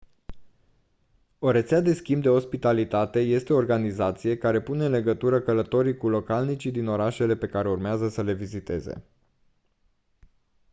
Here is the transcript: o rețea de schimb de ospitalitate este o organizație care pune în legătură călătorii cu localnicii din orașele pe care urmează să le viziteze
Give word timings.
o 1.39 1.51
rețea 1.51 1.79
de 1.81 1.93
schimb 1.93 2.21
de 2.21 2.29
ospitalitate 2.29 3.19
este 3.19 3.53
o 3.53 3.55
organizație 3.55 4.37
care 4.37 4.61
pune 4.61 4.85
în 4.85 4.91
legătură 4.91 5.41
călătorii 5.41 5.97
cu 5.97 6.09
localnicii 6.09 6.71
din 6.71 6.87
orașele 6.87 7.35
pe 7.35 7.47
care 7.47 7.69
urmează 7.69 8.09
să 8.09 8.21
le 8.21 8.33
viziteze 8.33 9.03